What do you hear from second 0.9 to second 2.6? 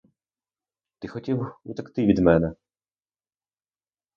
Ти хотів утекти від мене!